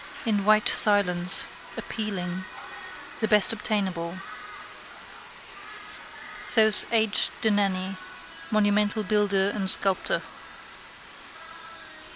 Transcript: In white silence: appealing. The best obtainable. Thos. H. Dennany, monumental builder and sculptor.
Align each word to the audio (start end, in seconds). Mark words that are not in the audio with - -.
In 0.25 0.45
white 0.45 0.67
silence: 0.67 1.45
appealing. 1.77 2.45
The 3.19 3.27
best 3.27 3.53
obtainable. 3.53 4.17
Thos. 6.41 6.87
H. 6.91 7.29
Dennany, 7.43 7.97
monumental 8.49 9.03
builder 9.03 9.51
and 9.51 9.69
sculptor. 9.69 10.23